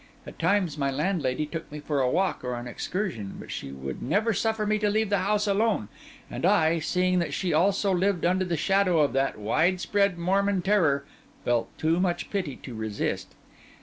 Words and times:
At 0.25 0.39
times 0.39 0.79
my 0.79 0.89
landlady 0.89 1.45
took 1.45 1.71
me 1.71 1.79
for 1.79 2.01
a 2.01 2.09
walk 2.09 2.43
or 2.43 2.55
an 2.55 2.65
excursion, 2.65 3.35
but 3.39 3.51
she 3.51 3.71
would 3.71 4.01
never 4.01 4.33
suffer 4.33 4.65
me 4.65 4.79
to 4.79 4.89
leave 4.89 5.11
the 5.11 5.19
house 5.19 5.45
alone; 5.45 5.89
and 6.27 6.43
I, 6.43 6.79
seeing 6.79 7.19
that 7.19 7.35
she 7.35 7.53
also 7.53 7.93
lived 7.93 8.25
under 8.25 8.43
the 8.45 8.57
shadow 8.57 9.01
of 9.01 9.13
that 9.13 9.37
widespread 9.37 10.17
Mormon 10.17 10.63
terror, 10.63 11.05
felt 11.45 11.69
too 11.77 11.99
much 11.99 12.31
pity 12.31 12.55
to 12.63 12.73
resist. 12.73 13.35